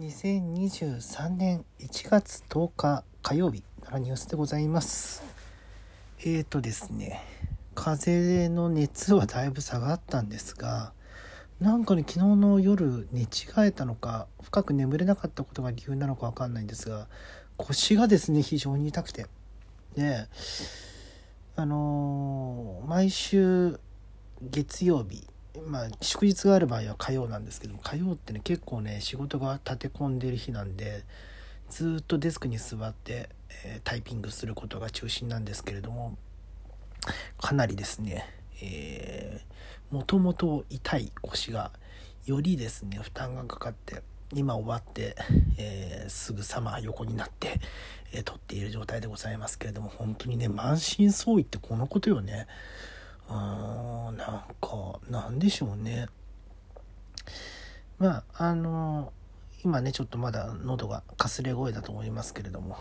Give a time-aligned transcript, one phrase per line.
[0.00, 5.24] 2023年1月10日火曜日のニュースでございます。
[6.20, 7.20] えーとですね
[7.74, 10.92] 風の熱はだいぶ下がったんですが
[11.58, 13.26] なんかね昨日の夜寝違
[13.58, 17.08] えたのか深く眠れなかったことが理由なのかわかんないんですが
[17.56, 19.26] 腰がですね非常に痛くて。
[19.96, 20.28] で
[21.56, 23.80] あのー、毎週
[24.42, 25.26] 月曜日
[25.66, 31.04] まあ祝日がある場合は火曜なんですけども火曜ってね結構ね仕事が立て込んでる日なんで
[31.70, 33.28] ずっとデスクに座って、
[33.64, 36.16] えー、タイピングすることが中心なんですけれども
[37.40, 41.70] かなりですねえー、もともと痛い腰が
[42.26, 44.02] よりですね負担がかかって
[44.34, 45.16] 今終わって、
[45.56, 47.60] えー、すぐさま横になって、
[48.12, 52.46] えー、撮っている状態でございますけれども本当にね満身創痍ってこのことよね。
[53.28, 54.26] うーんなん
[54.60, 56.08] かなんでしょうね。
[57.98, 59.12] まああの
[59.64, 62.78] 今ねちょっとまだ喉がかすれ声だと思いますけれども、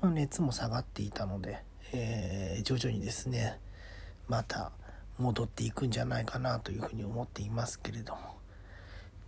[0.00, 3.58] まあ、熱も下がっていたので、えー、徐々にですね
[4.28, 4.72] また
[5.18, 8.20] 戻っていくんじゃないかなというふうに思っていますけれども。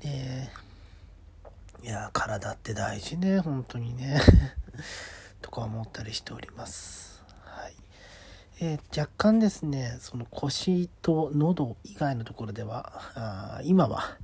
[0.00, 0.50] で
[1.82, 4.20] いや体って大事ね本当にね。
[5.40, 7.15] とか思ったりしております。
[8.58, 14.16] えー、若干ですね、その腰と喉以外のところでは、あ今は、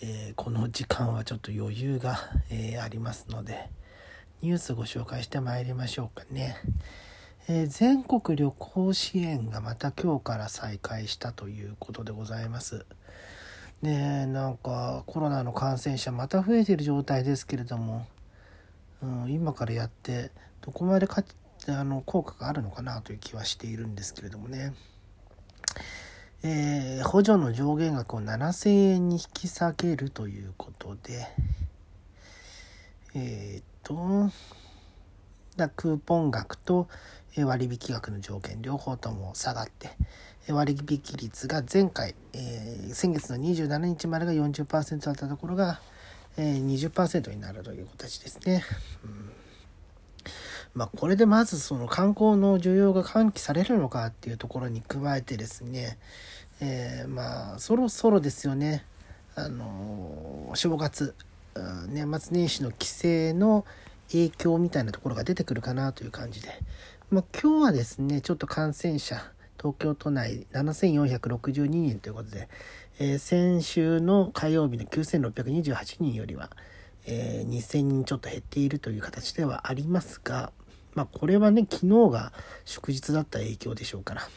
[0.00, 2.16] えー、この時間はちょっと余裕が、
[2.48, 3.68] えー、ありますので、
[4.40, 6.56] ニュースご紹介してまいりましょうかね。
[7.48, 12.86] え全国旅行支援がまた今日から再開したということでございます。
[13.82, 18.06] で、なんかコロナの感染者また増えてる状態ですけれども、
[19.02, 20.30] うん、今からやって
[20.60, 21.24] どこまでか
[21.68, 24.72] あの効果があるのかなという気はしているんですけれどもね。
[26.42, 31.26] えー、補助の上限額を7000円に引き下げるということで、
[33.14, 34.30] えっ、と、
[35.56, 36.88] だクーポン額と
[37.36, 39.90] 割引額の上限両方とも下がって
[40.52, 45.80] 割引率が前回、えー、先月の27日までが40%だったところが、
[46.36, 48.62] えー、20%になるという形ですね。
[49.04, 49.32] うん
[50.74, 55.98] まあ、これでまずその観光の需要が喚起されるのかっていうところに加えてですね、
[56.60, 58.84] えー、まあそろそろですよね。
[59.34, 61.14] あの正月
[61.88, 62.98] 年末年始の帰省
[63.34, 63.64] の
[64.10, 66.48] 影響みたいなところが出てくるかなという感じで、
[67.10, 69.16] まあ、今日はですねちょっと感染者
[69.58, 72.48] 東京都内7462人ということで、
[72.98, 76.50] えー、先週の火曜日の9628人よりは、
[77.06, 80.52] えー、2000人ちょっと減っているという形ではありますが、
[80.94, 82.32] まあこれはね、昨日が
[82.64, 84.28] 祝日だった影響でしょうから、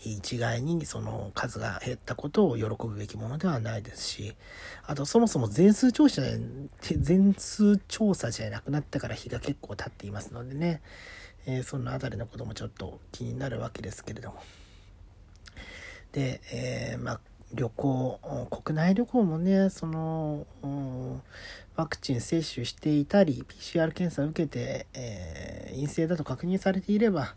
[0.00, 4.34] 一概にその数が減ったことを喜ぶべきものではないですし、
[4.86, 6.22] あとそもそも全数調査、
[6.80, 10.80] 全数調査じゃなくなってから日が結構経っていますのでね、
[11.46, 14.42] えー、そのあたりのこともちょっと気になるわけですけれども。
[16.12, 17.20] で、えー、まあ
[17.54, 18.20] 旅行
[18.50, 20.46] 国内旅行もねその、
[21.76, 27.34] ワクチン接種していたり PCR 検査を受けて、えー、陰性だと確認されていれば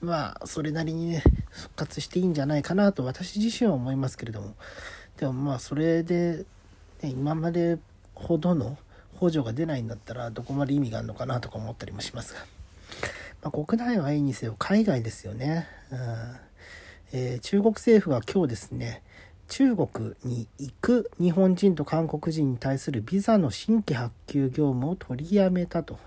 [0.00, 4.54] まあそれなりにね復活していいんじゃないかなと私自身は思いますけれども。
[5.16, 6.44] でもまあそれで、
[7.02, 7.78] ね、今まで
[8.14, 8.76] ほどの
[9.16, 12.40] 補助が出ないんだったらどこまで意味があるのかなとか思ったりもしますが、
[13.42, 15.98] まあ、国内はいいにせよ海外ですよね、うん。
[17.12, 19.03] えー、中国政府は今日ですね
[19.48, 25.98] 中国に行く日本人と韓国人に対するビザの新規発給業務を取りやめたと。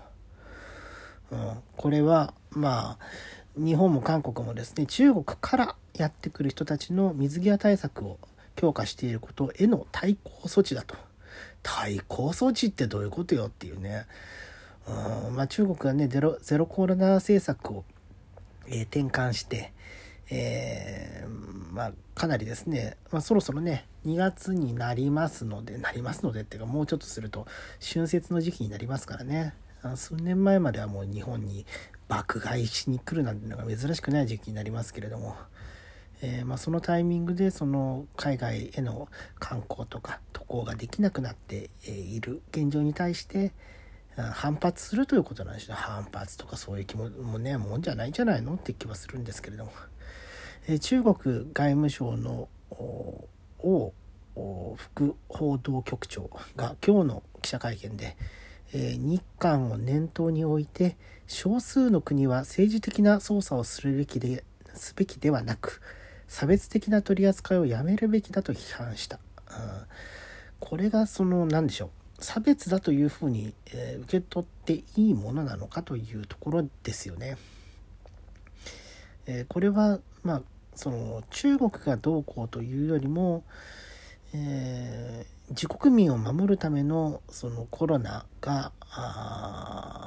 [1.30, 2.98] うん、これはまあ
[3.56, 8.18] 日本も韓国もですね中国からやってくる人たちの水際対策を
[8.56, 10.96] 強化していることへの対抗措置だと。
[11.62, 14.06] 対抗措置ってどういうことよっていうね。
[15.26, 17.84] うんまあ、中国はねゼロゼロコロナ政策を、
[18.68, 19.72] えー、転換して、
[20.30, 27.46] えー、まあ、かなりですね、まあ、そろそろね、2月になりますので、なりますのでっていうか、もうちょっとすると、
[27.80, 29.54] 春節の時期になりますからね。
[29.96, 31.64] 数年前まではもう日本に
[32.08, 35.36] 爆買いしに来るなんていうのが珍しくない時期になりますけれども、
[36.20, 39.08] えー、まあ、そのタイミングでその海外への
[39.38, 43.52] 観光とか渡航ができなくなっている現状に対して
[44.16, 49.72] 反発するということなんですよ反発とかそういう気ももねもんじゃないんじゃないのって気はするんですけれども。
[50.76, 51.14] 中国
[51.54, 52.46] 外務省の
[53.58, 53.94] 王
[54.76, 58.18] 副報道局長が今日の記者会見で、
[58.74, 64.44] 日韓を念頭に置いて少数の国は政治的な操作をするべきで
[64.74, 65.80] すべきではなく
[66.26, 69.18] 差別的な取り扱いをやめるべきだと批判した、
[69.50, 69.86] うん、
[70.60, 71.86] これがその何でしょ
[72.18, 77.38] う差別だというふうに、え、受け取っていいものなのかというところですよね。
[79.26, 80.42] え、これはまあ
[80.78, 83.42] その中国がどうこうというよりも、
[84.32, 88.70] えー、自国民を守るためのそのコロナが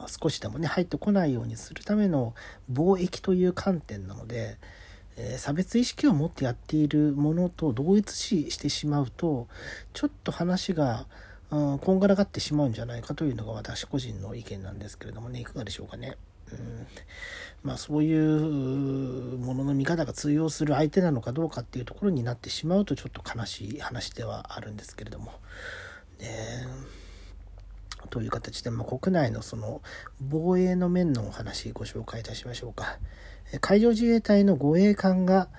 [0.07, 2.33] 少しでもね入ってこないようにするための
[2.71, 4.57] 貿易という観点なので、
[5.18, 9.50] えー、差別意識を持ってやっているものと同一視してしまうと
[9.91, 11.06] ちょっと話が、
[11.50, 16.15] こんがらがってしまうんじゃないかというのが私個人の意見なんですけれどもねいかがでしょうかね。
[17.63, 25.31] まあそういうものの見方が通用する相手なのかどうかっていうところになってしまうとちょっと悲しい話ではあるんですけれども。
[26.19, 26.68] ね
[28.09, 29.81] という形で、まあ、国内のその
[30.19, 32.98] 防衛の面のお話ご紹介いたしましょうか。
[33.59, 35.50] 海上自衛隊の護衛艦が、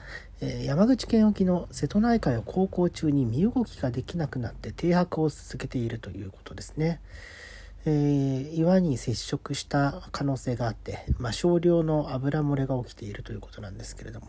[0.65, 7.01] 山口県沖の瀬戸内海を航行中に身動きができなくなって停泊を続けているということですね。
[7.85, 14.29] えー、岩に接触した可能性があって、まあ、少量の油漏れが起きているということなんですけれども。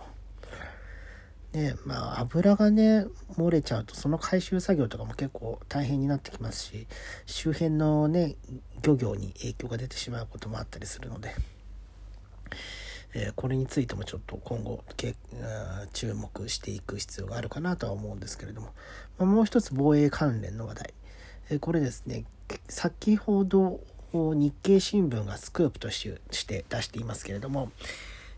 [1.53, 3.05] ねまあ、油がね
[3.37, 6.87] 漏れちゃうとその回収作業とかも結構大変になってきますし
[7.27, 8.37] 周辺のね
[8.81, 11.35] 漁業に影響が出てしまうこともあったりするので、
[13.13, 15.15] えー、これについてもちょっと今後け
[15.93, 18.69] 注目していく必要があるかなとは思うんですけれども、
[19.19, 20.93] まあ、もう一つ防衛関連の話題、
[21.51, 22.25] えー、これですね。
[22.67, 23.79] 先ほど
[24.13, 27.71] 日経新聞がスクープとして出していますけれども、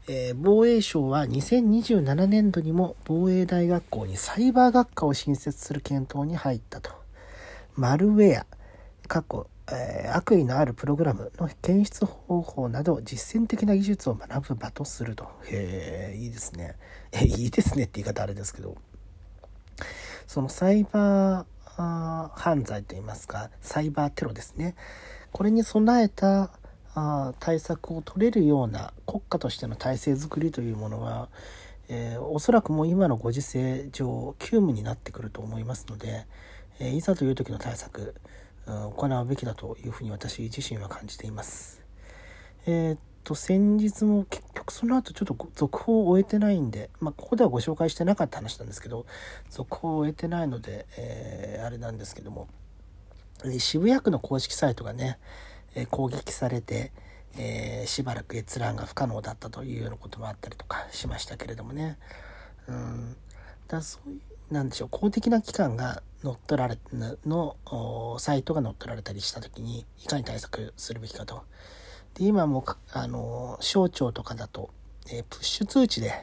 [0.07, 6.91] えー、防衛省は2027年度にも防衛大学校にサイバー学科を新設する検討に入ったと。
[7.75, 8.45] マルウェア、
[9.07, 15.25] 過去、えー、悪意のあるプログラムの検出方法など実践的な技術を学ぶ場とすると。
[15.47, 16.75] へえ、いいですね。
[17.12, 18.77] え、いいですねって言い方あれですけど。
[20.27, 21.45] そのサイバー
[21.77, 24.75] 犯罪といいますか、サイバーテロですね。
[25.31, 26.51] これに備えた
[26.95, 31.27] あ対策を取れるような国家としての体制づくりというものは、
[31.89, 36.25] えー、おそらくもう今のご時世上急務になってくると思いますので、
[36.80, 38.16] えー、いざという時の対策、
[38.66, 41.83] うん、行うべきだというふうに私自身は感じています。
[42.66, 49.06] えー、っと先日も結局その後ちょっと続報を終えてないんで、まあ、ここではご紹介してなかった話なんですけど
[49.50, 52.47] 続報を終えてないので、えあれなんですけども
[53.59, 55.19] 渋谷区の公式サイトがね
[55.75, 56.91] え攻撃されて、
[57.38, 61.97] えー、しばらく閲覧が不可能だったというようなこともあったりとかしましたけれどもね。
[62.67, 63.15] うん、
[63.67, 64.21] だそういう
[64.51, 66.77] なんでしょう公的な機関が乗っ取られ
[67.25, 67.57] の
[68.19, 71.44] サイトが乗っ取られたりした時にいかに対策するべきかと。
[72.15, 74.69] で今もあの省庁とかだと、
[75.12, 76.13] えー、プッシュ通知で、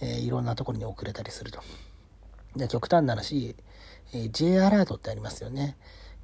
[0.00, 1.60] えー、いろんなところに送れたりすると。
[2.54, 3.56] で極端な話、
[4.14, 5.76] えー、J アラートってありますよね。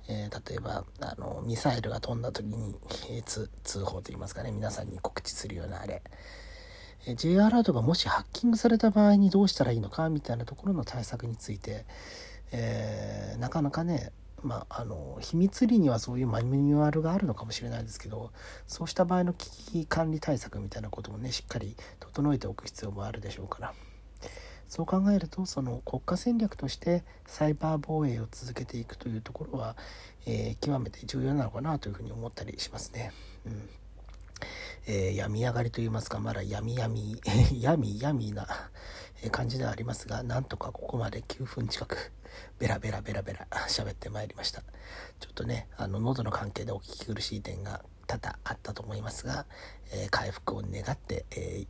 [0.09, 2.75] えー、例えばあのミサイルが飛んだ時に、
[3.11, 6.03] えー、通報といいますかね皆さんに告知するようなあれ、
[7.15, 11.87] J アラートがもしハッキングされた場合にどうしたらいいのかみたいなところの対策について、
[12.51, 14.13] えーなかなかね
[14.43, 18.33] まあ、あの秘密裏にはそういうマニュアルがあるのかもしれないですけど
[18.67, 23.75] そうした場合の危機管理対策みたいなこともねしっかり整えておく必要もあるでしょうから。
[24.69, 29.77] そう考えるとその国家戦略としてサイバー防衛を続けていくというところは、
[30.25, 33.13] えー、極めて重要なのかなというふうに思ったりしますね。
[33.45, 33.69] うん
[34.87, 37.21] えー、病み上がりといいますかまだ闇闇
[37.61, 38.47] 闇闇な
[39.31, 42.13] 感じではありますがなんとかここまで9分近く
[42.59, 44.63] ベラベラベラベラ喋ってまいりました
[45.21, 49.47] ちょっとねあの喉の関係でお聞き苦しい点が多々あったと思いますが、
[49.93, 51.65] えー、回復を願って、え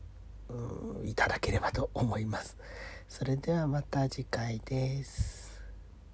[0.50, 2.56] ー、いただければと思います。
[3.08, 5.51] それではまた次回です。